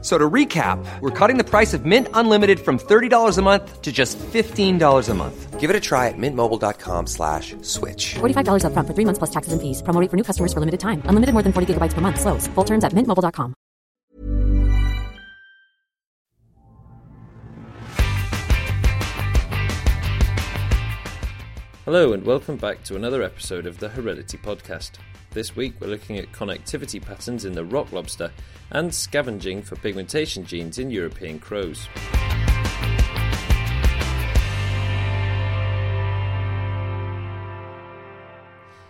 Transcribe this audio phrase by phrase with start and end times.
[0.00, 3.90] So to recap, we're cutting the price of Mint Unlimited from $30 a month to
[3.90, 5.58] just $15 a month.
[5.58, 8.14] Give it a try at mintmobile.com slash switch.
[8.14, 9.82] $45 up front for three months plus taxes and fees.
[9.82, 11.02] Promo rate for new customers for limited time.
[11.06, 12.20] Unlimited more than 40 gigabytes per month.
[12.20, 12.46] Slows.
[12.46, 13.56] Full terms at mintmobile.com.
[21.84, 24.92] Hello and welcome back to another episode of the Heredity Podcast.
[25.38, 28.32] This week we're looking at connectivity patterns in the rock lobster
[28.72, 31.88] and scavenging for pigmentation genes in European crows.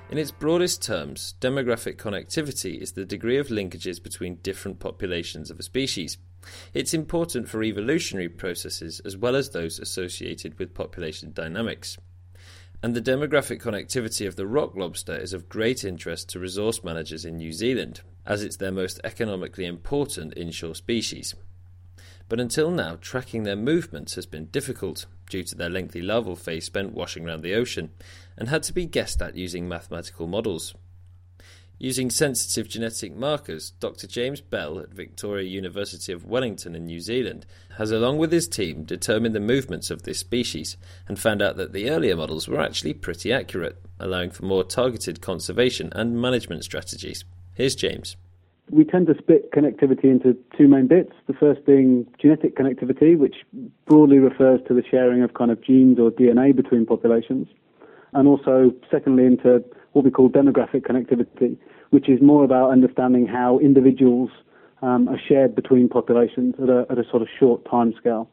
[0.08, 5.58] In its broadest terms, demographic connectivity is the degree of linkages between different populations of
[5.58, 6.16] a species.
[6.72, 11.98] It's important for evolutionary processes as well as those associated with population dynamics.
[12.80, 17.24] And the demographic connectivity of the rock lobster is of great interest to resource managers
[17.24, 21.34] in New Zealand, as it's their most economically important inshore species.
[22.28, 26.66] But until now, tracking their movements has been difficult due to their lengthy larval phase
[26.66, 27.90] spent washing around the ocean
[28.36, 30.74] and had to be guessed at using mathematical models.
[31.80, 34.08] Using sensitive genetic markers, Dr.
[34.08, 38.82] James Bell at Victoria University of Wellington in New Zealand has, along with his team,
[38.82, 40.76] determined the movements of this species
[41.06, 45.20] and found out that the earlier models were actually pretty accurate, allowing for more targeted
[45.20, 47.24] conservation and management strategies.
[47.54, 48.16] Here's James.
[48.70, 51.12] We tend to split connectivity into two main bits.
[51.28, 53.36] The first being genetic connectivity, which
[53.86, 57.46] broadly refers to the sharing of kind of genes or DNA between populations.
[58.12, 61.56] And also, secondly, into what we call demographic connectivity,
[61.90, 64.30] which is more about understanding how individuals
[64.82, 68.30] um, are shared between populations at a, at a sort of short time scale.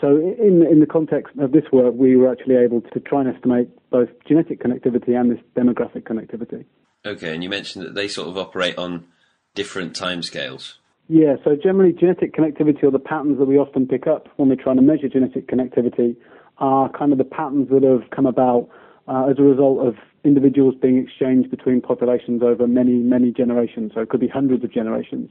[0.00, 3.34] So, in, in the context of this work, we were actually able to try and
[3.34, 6.64] estimate both genetic connectivity and this demographic connectivity.
[7.06, 9.06] Okay, and you mentioned that they sort of operate on
[9.54, 10.74] different timescales.
[11.08, 14.56] Yeah, so generally, genetic connectivity or the patterns that we often pick up when we're
[14.56, 16.16] trying to measure genetic connectivity
[16.58, 18.68] are kind of the patterns that have come about
[19.08, 19.94] uh, as a result of
[20.24, 23.92] individuals being exchanged between populations over many, many generations.
[23.94, 25.30] So it could be hundreds of generations.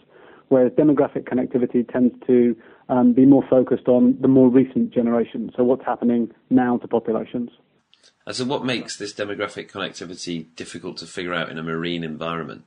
[0.49, 2.55] Whereas demographic connectivity tends to
[2.89, 5.51] um, be more focused on the more recent generations.
[5.57, 7.49] So what's happening now to populations.
[8.25, 12.63] And so, what makes this demographic connectivity difficult to figure out in a marine environment?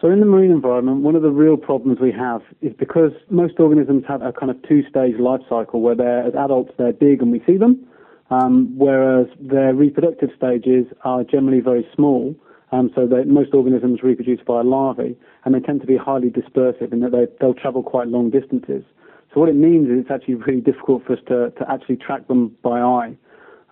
[0.00, 3.60] So, in the marine environment, one of the real problems we have is because most
[3.60, 7.20] organisms have a kind of two stage life cycle where they're, as adults, they're big
[7.20, 7.86] and we see them,
[8.32, 12.34] um, whereas their reproductive stages are generally very small.
[12.74, 16.90] Um, so that most organisms reproduce via larvae, and they tend to be highly dispersive
[16.90, 18.82] in that they, they'll travel quite long distances.
[19.32, 22.28] So what it means is it's actually really difficult for us to, to actually track
[22.28, 23.16] them by eye.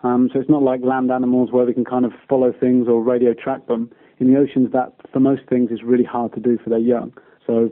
[0.03, 3.03] Um, so it's not like land animals where we can kind of follow things or
[3.03, 3.91] radio track them.
[4.19, 7.13] In the oceans, that for most things is really hard to do for their young.
[7.47, 7.71] So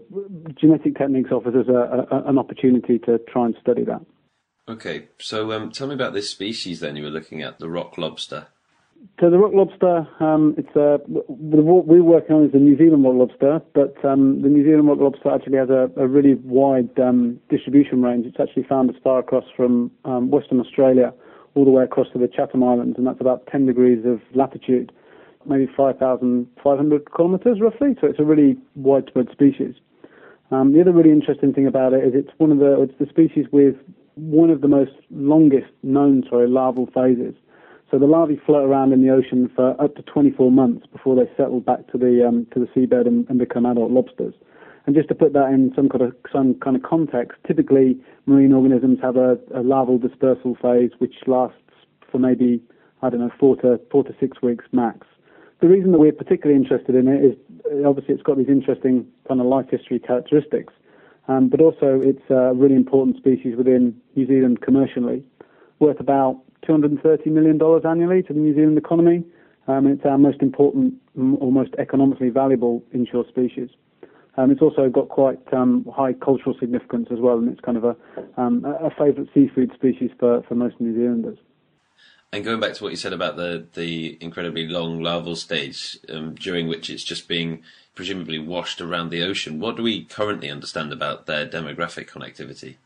[0.59, 4.01] genetic techniques offers us a, a, an opportunity to try and study that.
[4.69, 7.97] Okay, so um, tell me about this species then you were looking at, the rock
[7.97, 8.49] lobster.
[9.21, 13.05] So the rock lobster, um, it's uh, what we're working on is the New Zealand
[13.05, 16.91] rock lobster, but um, the New Zealand rock lobster actually has a, a really wide
[16.99, 18.27] um, distribution range.
[18.27, 21.15] It's actually found as far across from um, Western Australia
[21.55, 24.93] all the way across to the Chatham Islands, and that's about 10 degrees of latitude,
[25.47, 27.97] maybe 5,500 kilometres roughly.
[28.01, 29.75] So it's a really widespread species.
[30.51, 33.07] Um, the other really interesting thing about it is it's one of the it's the
[33.07, 33.75] species with
[34.19, 37.35] one of the most longest known sorry, larval phases.
[37.91, 41.31] So the larvae float around in the ocean for up to 24 months before they
[41.37, 44.35] settle back to the um, to the seabed and, and, become adult lobsters.
[44.85, 48.53] And just to put that in some kind of some kind of context, typically marine
[48.53, 51.57] organisms have a, a larval dispersal phase which lasts
[52.11, 52.61] for maybe
[53.03, 55.07] I don't know four to four to six weeks max.
[55.61, 57.37] The reason that we're particularly interested in it is
[57.87, 60.75] obviously it's got these interesting kind of life history characteristics.
[61.29, 65.23] Um, but also it's a really important species within New Zealand commercially,
[65.79, 69.25] worth about $230 million annually to the New Zealand economy.
[69.69, 73.69] Um, it's our most important or most economically valuable inshore species.
[74.39, 77.85] Um, it's also got quite um, high cultural significance as well, and it's kind of
[77.85, 77.97] a,
[78.41, 81.39] um, a favourite seafood species for, for most New Zealanders.
[82.33, 86.35] And going back to what you said about the, the incredibly long larval stage, um,
[86.35, 87.63] during which it's just being
[87.95, 89.61] presumably washed around the ocean.
[89.61, 92.77] What do we currently understand about their demographic connectivity?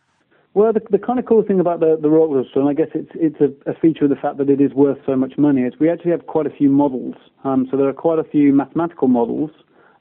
[0.54, 2.88] Well, the, the kind of cool thing about the, the rock lobster, and I guess
[2.94, 5.62] it's it's a, a, feature of the fact that it is worth so much money,
[5.62, 7.14] is we actually have quite a few models.
[7.42, 9.50] Um, so there are quite a few mathematical models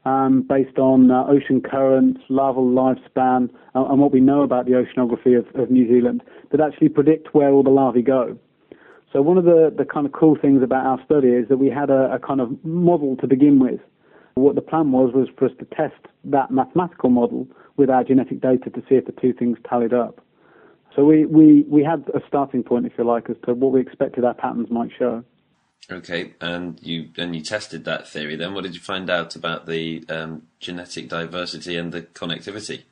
[0.06, 4.74] um, based on uh, ocean currents, larval lifespan, uh, and what we know about the
[4.74, 6.22] oceanography of, of, New Zealand
[6.52, 8.38] that actually predict where all the larvae go.
[9.12, 11.70] So one of the, the kind of cool things about our study is that we
[11.70, 13.80] had a, a kind of model to begin with.
[14.36, 18.40] What the plan was was for us to test that mathematical model with our genetic
[18.42, 20.22] data to see if the two things tallied up.
[20.96, 23.82] So we, we, we had a starting point, if you like, as to what we
[23.82, 25.24] expected our patterns might show.
[25.90, 28.36] Okay, and you and you tested that theory.
[28.36, 32.84] Then, what did you find out about the um, genetic diversity and the connectivity?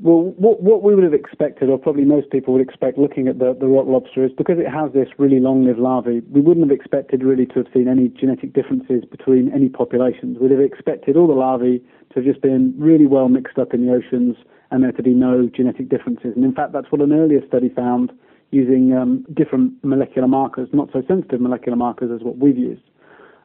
[0.00, 3.38] Well, what, what we would have expected, or probably most people would expect, looking at
[3.38, 6.76] the, the rock lobster, is because it has this really long-lived larvae, we wouldn't have
[6.76, 10.38] expected really to have seen any genetic differences between any populations.
[10.40, 13.86] We'd have expected all the larvae to have just been really well mixed up in
[13.86, 14.36] the oceans
[14.72, 16.32] and there to be no genetic differences.
[16.34, 18.10] And in fact, that's what an earlier study found
[18.50, 22.82] using um, different molecular markers, not so sensitive molecular markers as what we've used.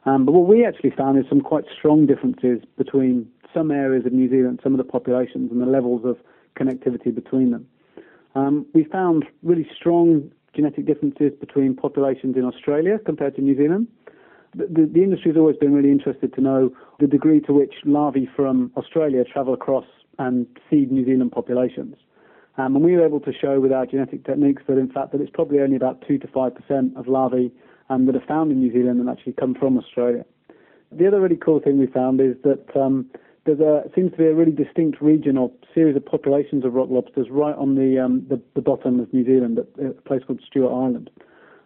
[0.06, 4.12] Um, but what we actually found is some quite strong differences between some areas of
[4.12, 6.16] New Zealand, some of the populations, and the levels of
[6.58, 7.66] connectivity between them.
[8.34, 13.86] Um, we found really strong genetic differences between populations in Australia compared to New Zealand.
[14.54, 17.74] The, the, the industry has always been really interested to know the degree to which
[17.84, 19.84] larvae from Australia travel across
[20.18, 21.96] and seed New Zealand populations.
[22.56, 25.20] Um, and we were able to show with our genetic techniques that in fact that
[25.20, 27.52] it's probably only about 2 to 5% of larvae
[27.88, 30.24] um, that are found in New Zealand and actually come from Australia.
[30.90, 33.08] The other really cool thing we found is that um,
[33.48, 36.88] there's a seems to be a really distinct region or series of populations of rock
[36.90, 40.40] lobsters right on the um, the, the, bottom of New Zealand at a place called
[40.46, 41.08] Stewart Island.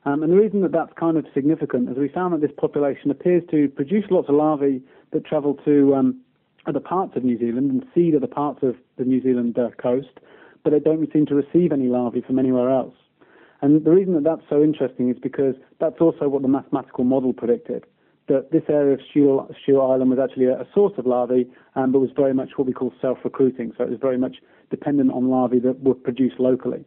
[0.05, 3.11] Um, and the reason that that's kind of significant is we found that this population
[3.11, 4.81] appears to produce lots of larvae
[5.13, 6.21] that travel to um,
[6.67, 10.21] other parts of New Zealand and seed other parts of the New Zealand uh, coast,
[10.63, 12.95] but they don't seem to receive any larvae from anywhere else.
[13.61, 17.33] And the reason that that's so interesting is because that's also what the mathematical model
[17.33, 17.85] predicted.
[18.29, 21.99] That this area of Stewart, Island was actually a, a source of larvae, um, but
[21.99, 23.73] was very much what we call self-recruiting.
[23.77, 24.37] So it was very much
[24.71, 26.85] dependent on larvae that were produced locally.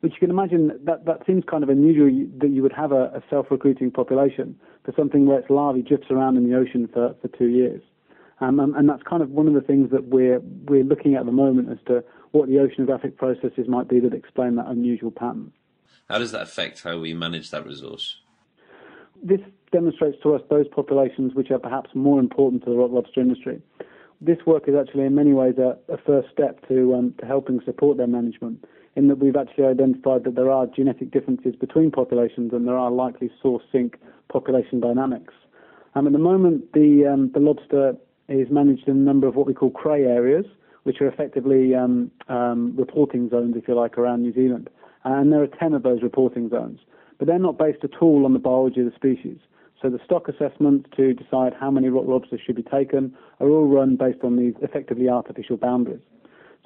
[0.00, 3.04] Which you can imagine that that seems kind of unusual that you would have a,
[3.14, 7.28] a self-recruiting population for something where its larvae drifts around in the ocean for, for
[7.28, 7.80] two years.
[8.40, 11.20] Um, and, and, that's kind of one of the things that we're we're looking at
[11.20, 12.02] at the moment as to
[12.32, 15.52] what the oceanographic processes might be that explain that unusual pattern.
[16.10, 18.16] How does that affect how we manage that resource?
[19.22, 19.40] This
[19.70, 23.60] demonstrates to us those populations which are perhaps more important to the rock lobster industry.
[24.20, 27.60] This work is actually in many ways a, a first step to um, to helping
[27.64, 28.64] support their management.
[28.94, 32.90] In that we've actually identified that there are genetic differences between populations and there are
[32.90, 33.98] likely source sink
[34.28, 35.32] population dynamics.
[35.94, 37.94] Um, at the moment, the um, the lobster
[38.28, 40.44] is managed in a number of what we call cray areas,
[40.82, 44.68] which are effectively um, um, reporting zones, if you like, around New Zealand.
[45.04, 46.78] And there are 10 of those reporting zones.
[47.22, 49.38] But they're not based at all on the biology of the species.
[49.80, 53.68] So the stock assessments to decide how many rock lobsters should be taken are all
[53.68, 56.00] run based on these effectively artificial boundaries.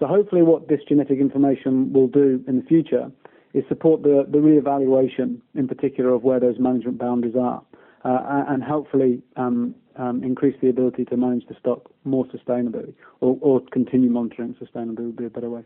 [0.00, 3.12] So hopefully what this genetic information will do in the future
[3.52, 7.62] is support the, the re-evaluation in particular of where those management boundaries are
[8.06, 13.36] uh, and hopefully um, um, increase the ability to manage the stock more sustainably, or,
[13.42, 15.64] or continue monitoring sustainably would be a better way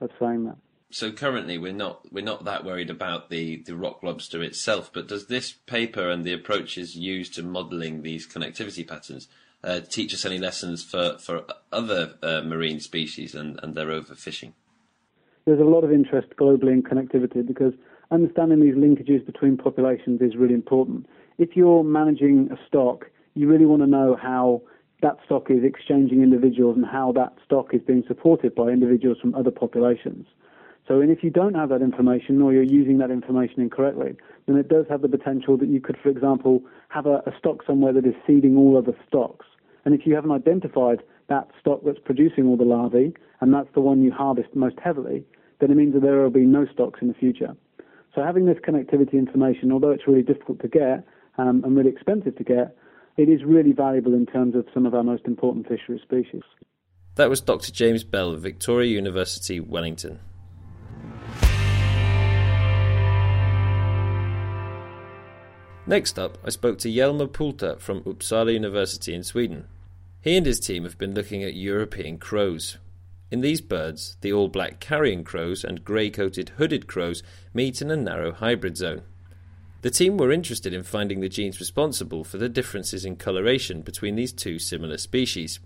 [0.00, 0.58] of saying that.
[0.90, 4.90] So currently, we're not we're not that worried about the, the rock lobster itself.
[4.92, 9.28] But does this paper and the approaches used to modelling these connectivity patterns
[9.62, 14.52] uh, teach us any lessons for for other uh, marine species and, and their overfishing?
[15.44, 17.74] There's a lot of interest globally in connectivity because
[18.10, 21.06] understanding these linkages between populations is really important.
[21.38, 23.06] If you're managing a stock
[23.38, 24.62] you really want to know how
[25.00, 29.32] that stock is exchanging individuals and how that stock is being supported by individuals from
[29.36, 30.26] other populations.
[30.88, 34.16] So, and if you don't have that information or you're using that information incorrectly,
[34.46, 37.58] then it does have the potential that you could, for example, have a, a stock
[37.66, 39.44] somewhere that is seeding all other stocks.
[39.84, 43.82] And if you haven't identified that stock that's producing all the larvae, and that's the
[43.82, 45.24] one you harvest most heavily,
[45.60, 47.54] then it means that there will be no stocks in the future.
[48.14, 51.04] So having this connectivity information, although it's really difficult to get
[51.36, 52.74] um, and really expensive to get,
[53.18, 56.42] it is really valuable in terms of some of our most important fishery species.
[57.16, 57.72] That was Dr.
[57.72, 60.20] James Bell of Victoria University, Wellington.
[65.88, 69.64] Next up, I spoke to Jelmer Poelstra from Uppsala University in Sweden.
[70.20, 72.76] He and his team have been looking at European crows.
[73.30, 77.22] In these birds, the all black carrion crows and grey coated hooded crows
[77.54, 79.00] meet in a narrow hybrid zone.
[79.80, 84.14] The team were interested in finding the genes responsible for the differences in coloration between
[84.14, 85.58] these two similar species.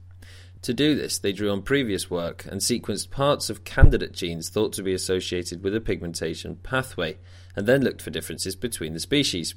[0.63, 4.73] To do this, they drew on previous work and sequenced parts of candidate genes thought
[4.75, 7.19] to be associated with a pigmentation pathway,
[7.57, 9.57] and then looked for differences between the species.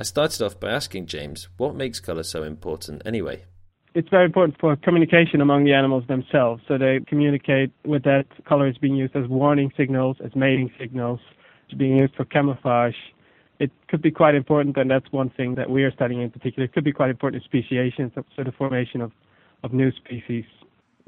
[0.00, 3.44] I started off by asking James what makes colour so important anyway.
[3.94, 6.62] it's very important for communication among the animals themselves.
[6.68, 11.18] So they communicate with that colour is being used as warning signals, as mating signals,
[11.64, 12.94] it's being used for camouflage.
[13.58, 16.66] It could be quite important, and that's one thing that we are studying in particular.
[16.66, 19.10] It could be quite important in speciation, so the formation of,
[19.64, 20.44] of new species.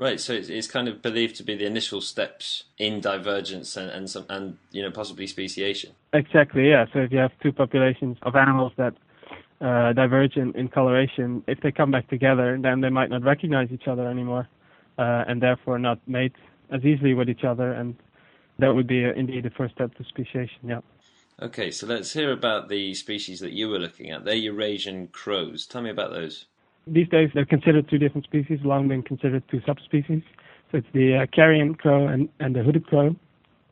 [0.00, 3.90] Right, so it's, it's kind of believed to be the initial steps in divergence and
[3.90, 5.90] and, some, and you know possibly speciation.
[6.14, 6.86] Exactly, yeah.
[6.90, 8.94] So if you have two populations of animals that
[9.60, 13.68] uh, diverge in, in coloration, if they come back together, then they might not recognize
[13.72, 14.48] each other anymore,
[14.96, 16.34] uh, and therefore not mate
[16.72, 17.94] as easily with each other, and
[18.58, 20.60] that would be uh, indeed the first step to speciation.
[20.64, 20.80] Yeah.
[21.42, 24.24] Okay, so let's hear about the species that you were looking at.
[24.24, 25.66] They're Eurasian crows.
[25.66, 26.46] Tell me about those.
[26.92, 30.22] These days, they're considered two different species, long been considered two subspecies.
[30.70, 33.14] So it's the uh, carrion crow and, and the hooded crow.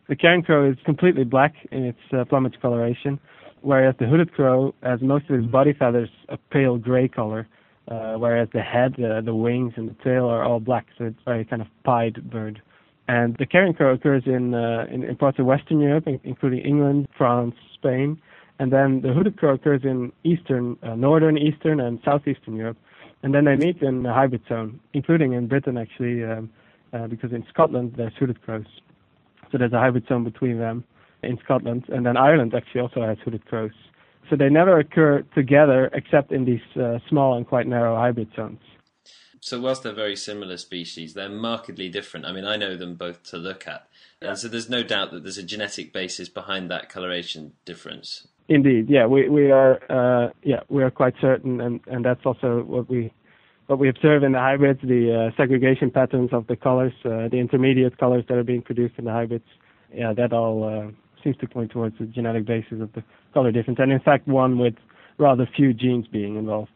[0.08, 3.18] The carrion crow is completely black in its uh, plumage coloration,
[3.60, 7.48] whereas the hooded crow has most of its body feathers a pale gray color,
[7.88, 10.86] uh, whereas the head, uh, the wings, and the tail are all black.
[10.96, 12.62] So it's a very kind of pied bird.
[13.08, 17.08] And the carrion crow occurs in, uh, in, in parts of Western Europe, including England,
[17.16, 18.20] France, Spain,
[18.58, 22.76] and then the hooded crow occurs in eastern, uh, northern, eastern, and southeastern Europe.
[23.22, 26.50] And then they meet in the hybrid zone, including in Britain actually, um,
[26.92, 28.66] uh, because in Scotland they're hooded crows.
[29.50, 30.84] So there's a hybrid zone between them
[31.22, 33.72] in Scotland, and then Ireland actually also has hooded crows.
[34.30, 38.60] So they never occur together except in these uh, small and quite narrow hybrid zones.
[39.40, 42.26] So whilst they're very similar species, they're markedly different.
[42.26, 43.88] I mean, I know them both to look at,
[44.20, 48.26] and so there's no doubt that there's a genetic basis behind that coloration difference.
[48.48, 52.62] Indeed, yeah, we we are uh, yeah we are quite certain, and and that's also
[52.62, 53.12] what we
[53.66, 57.36] what we observe in the hybrids, the uh, segregation patterns of the colors, uh, the
[57.36, 59.44] intermediate colors that are being produced in the hybrids.
[59.94, 60.90] Yeah, that all uh,
[61.22, 64.58] seems to point towards the genetic basis of the color difference, and in fact, one
[64.58, 64.74] with
[65.18, 66.70] rather few genes being involved.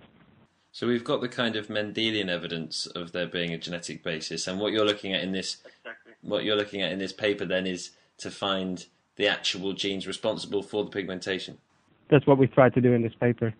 [0.72, 4.60] So we've got the kind of Mendelian evidence of there being a genetic basis, and
[4.60, 6.12] what you're looking at in this, exactly.
[6.20, 10.62] what you're looking at in this paper, then is to find the actual genes responsible
[10.62, 11.58] for the pigmentation.
[12.08, 13.54] That's what we tried to do in this paper.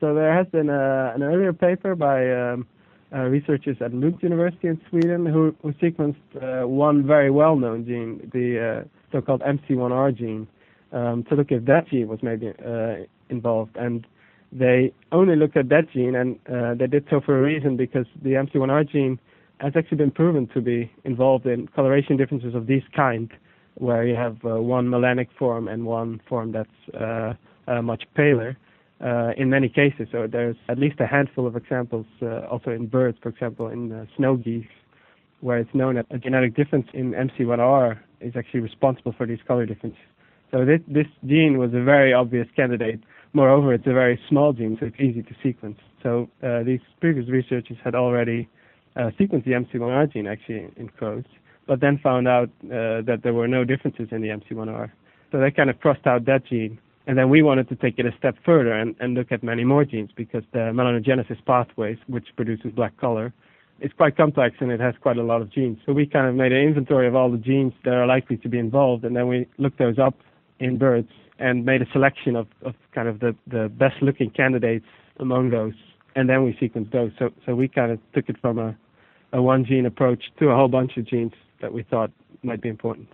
[0.00, 2.66] So there has been a, an earlier paper by um,
[3.12, 8.30] uh, researchers at Lund University in Sweden who, who sequenced uh, one very well-known gene,
[8.32, 10.46] the uh, so-called MC1R gene,
[10.92, 12.96] um, to look if that gene was maybe uh,
[13.30, 13.76] involved.
[13.76, 14.06] And
[14.52, 18.06] they only looked at that gene, and uh, they did so for a reason because
[18.22, 19.18] the MC1R gene
[19.58, 23.30] has actually been proven to be involved in coloration differences of this kind,
[23.76, 27.34] where you have uh, one melanic form and one form that's uh,
[27.68, 28.56] uh, much paler.
[29.36, 32.06] In many cases, so there's at least a handful of examples,
[32.50, 34.64] also in birds, for example, in snow geese,
[35.40, 39.66] where it's known that a genetic difference in MC1R is actually responsible for these color
[39.66, 40.00] differences.
[40.50, 43.00] So this, this gene was a very obvious candidate.
[43.34, 45.78] Moreover, it's a very small gene, so it's easy to sequence.
[46.02, 48.48] So uh, these previous researchers had already
[48.96, 51.24] uh, sequenced the MC1R gene actually in crows,
[51.66, 54.90] but then found out uh, that there were no differences in the MC1R.
[55.32, 56.78] So they kind of crossed out that gene.
[57.08, 59.64] And then we wanted to take it a step further and, and look at many
[59.64, 63.32] more genes because the melanogenesis pathways, which produces black color,
[63.80, 65.78] is quite complex and it has quite a lot of genes.
[65.86, 68.48] So we kind of made an inventory of all the genes that are likely to
[68.48, 70.14] be involved, and then we looked those up
[70.58, 74.86] in birds and made a selection of, of kind of the, the best looking candidates
[75.20, 75.74] among those,
[76.14, 77.12] and then we sequenced those.
[77.18, 78.76] So, so we kind of took it from a,
[79.32, 82.10] a one gene approach to a whole bunch of genes that we thought
[82.42, 83.08] might be important.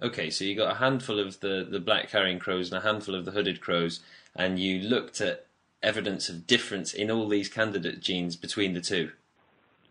[0.00, 3.14] Okay, so you got a handful of the, the black carrion crows and a handful
[3.14, 4.00] of the hooded crows,
[4.34, 5.46] and you looked at
[5.82, 9.10] evidence of difference in all these candidate genes between the two.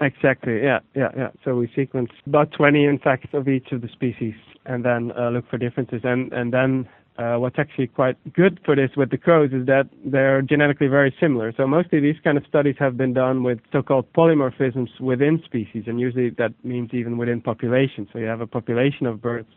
[0.02, 0.62] Exactly.
[0.62, 1.30] Yeah, yeah, yeah.
[1.46, 4.34] So we sequenced about 20, in fact, of each of the species,
[4.66, 6.02] and then uh, look for differences.
[6.04, 9.90] And and then uh, what's actually quite good for this with the crows is that
[10.06, 11.54] they're genetically very similar.
[11.56, 16.00] So mostly these kind of studies have been done with so-called polymorphisms within species, and
[16.00, 18.08] usually that means even within populations.
[18.14, 19.50] So you have a population of birds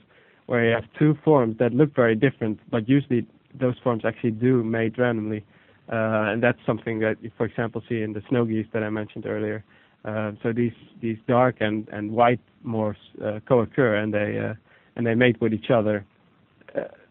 [0.47, 3.27] where you have two forms that look very different, but usually
[3.59, 5.45] those forms actually do mate randomly.
[5.91, 8.91] Uh, and that's something that you, for example, see in the snow geese that I
[8.91, 9.63] mentioned earlier.
[10.05, 14.55] Uh, so these these dark and and white morphs uh, co-occur and they uh,
[14.97, 16.05] and they mate with each other.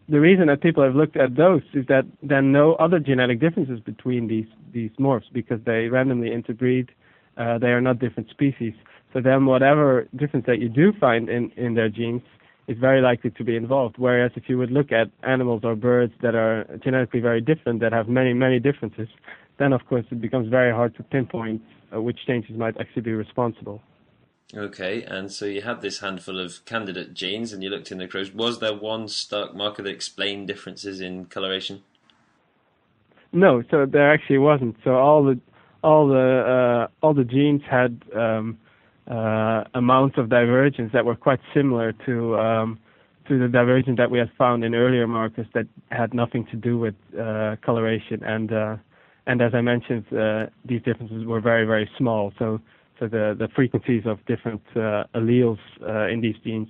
[0.08, 3.80] The reason that people have looked at those is that then no other genetic differences
[3.80, 6.90] between these these morphs because they randomly interbreed.
[7.38, 8.74] Uh, they are not different species.
[9.12, 12.22] So then whatever difference that you do find in in their genes
[12.66, 13.96] is very likely to be involved.
[13.98, 17.92] Whereas if you would look at animals or birds that are genetically very different, that
[17.92, 19.08] have many, many differences,
[19.58, 21.62] then of course it becomes very hard to pinpoint
[21.94, 23.82] uh, which changes might actually be responsible.
[24.52, 28.06] Okay, and so you had this handful of candidate genes and you looked in the
[28.06, 28.32] crows.
[28.32, 31.82] Was there one stark marker that explained differences in coloration?
[33.32, 34.76] No, so there actually wasn't.
[34.84, 35.40] So all the
[35.82, 38.58] all the uh, all the genes had um,
[39.10, 42.78] uh, amounts of divergence that were quite similar to um,
[43.28, 46.78] to the divergence that we had found in earlier markers that had nothing to do
[46.78, 48.76] with uh, coloration and uh,
[49.26, 52.32] and as I mentioned, uh, these differences were very very small.
[52.38, 52.60] So
[52.98, 56.68] so the the frequencies of different uh, alleles uh, in these genes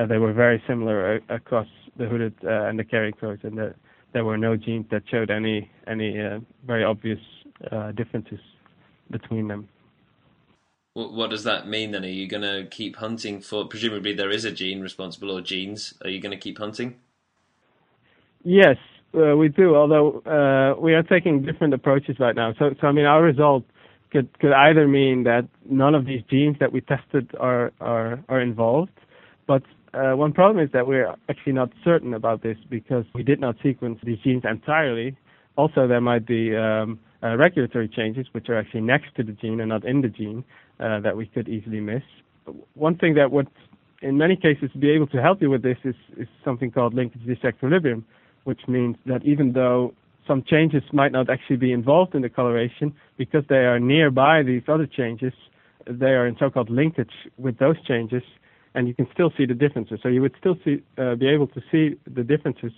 [0.00, 3.74] uh, they were very similar across the hooded uh, and the carrion crows, and the,
[4.12, 7.18] there were no genes that showed any any uh, very obvious
[7.70, 8.40] uh, differences
[9.10, 9.68] between them.
[10.94, 12.04] What, what does that mean then?
[12.04, 13.66] Are you going to keep hunting for?
[13.66, 15.94] Presumably, there is a gene responsible or genes.
[16.02, 16.96] Are you going to keep hunting?
[18.42, 18.76] Yes,
[19.14, 19.76] uh, we do.
[19.76, 22.54] Although uh, we are taking different approaches right now.
[22.58, 23.64] So, so I mean, our result
[24.10, 28.40] could could either mean that none of these genes that we tested are are are
[28.40, 28.92] involved,
[29.46, 29.62] but
[29.92, 33.56] uh, one problem is that we're actually not certain about this because we did not
[33.62, 35.16] sequence these genes entirely.
[35.56, 39.60] Also, there might be um, uh, regulatory changes which are actually next to the gene
[39.60, 40.44] and not in the gene
[40.78, 42.02] uh, that we could easily miss.
[42.74, 43.48] One thing that would,
[44.00, 47.22] in many cases, be able to help you with this is, is something called linkage
[47.22, 48.04] disequilibrium,
[48.44, 49.92] which means that even though
[50.30, 52.86] some changes might not actually be involved in the coloration,
[53.22, 55.34] because they are nearby these other changes,
[56.02, 58.24] they are in so-called linkage with those changes,
[58.74, 59.98] and you can still see the differences.
[60.02, 61.84] So you would still see, uh, be able to see
[62.18, 62.74] the differences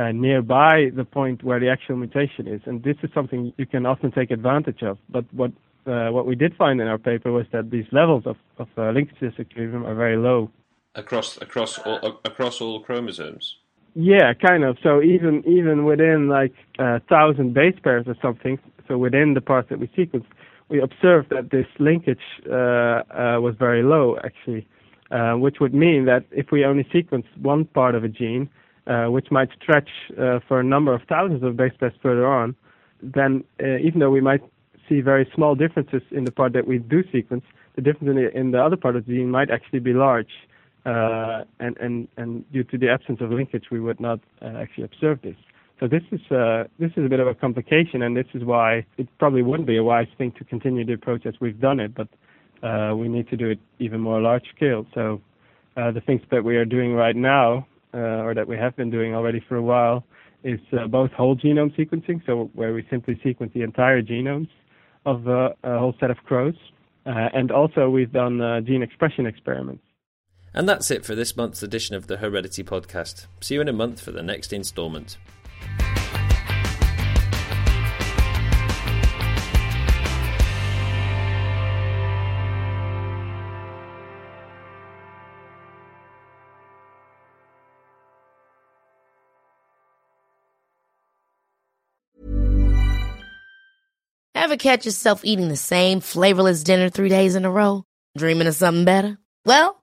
[0.00, 3.82] uh, nearby the point where the actual mutation is, and this is something you can
[3.92, 4.96] often take advantage of.
[5.16, 5.52] But what
[5.86, 8.90] uh, what we did find in our paper was that these levels of, of uh,
[8.96, 10.40] linkage disequilibrium are very low.
[10.94, 11.98] Across across all,
[12.30, 13.44] across all chromosomes.
[13.94, 14.76] Yeah, kind of.
[14.82, 18.58] So even even within like a thousand base pairs or something,
[18.88, 20.26] so within the parts that we sequenced,
[20.68, 22.18] we observed that this linkage
[22.50, 24.66] uh, uh, was very low actually,
[25.12, 28.48] uh, which would mean that if we only sequence one part of a gene,
[28.88, 29.88] uh, which might stretch
[30.20, 32.56] uh, for a number of thousands of base pairs further on,
[33.00, 34.42] then uh, even though we might
[34.88, 37.44] see very small differences in the part that we do sequence,
[37.76, 40.30] the difference in the, in the other part of the gene might actually be large.
[40.84, 44.84] Uh, and, and, and due to the absence of linkage, we would not uh, actually
[44.84, 45.36] observe this.
[45.80, 48.86] So this is uh, this is a bit of a complication, and this is why
[48.96, 51.92] it probably wouldn't be a wise thing to continue the approach as we've done it,
[51.94, 52.08] but
[52.62, 54.86] uh, we need to do it even more large scale.
[54.94, 55.20] So
[55.76, 58.90] uh, the things that we are doing right now, uh, or that we have been
[58.90, 60.04] doing already for a while,
[60.44, 64.48] is both whole genome sequencing, so where we simply sequence the entire genomes
[65.06, 66.54] of a whole set of crows,
[67.04, 69.82] and also we've done gene expression experiments.
[70.54, 73.26] And that's it for this month's edition of the Heredity Podcast.
[73.40, 75.18] See you in a month for the next instalment.
[94.36, 97.82] Ever catch yourself eating the same flavorless dinner three days in a row?
[98.16, 99.18] Dreaming of something better?
[99.46, 99.82] Well,